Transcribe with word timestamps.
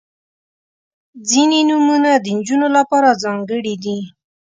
•ځینې 1.29 1.59
نومونه 1.69 2.09
د 2.17 2.25
نجونو 2.37 2.67
لپاره 2.77 3.19
ځانګړي 3.23 3.75
دي. 3.83 3.99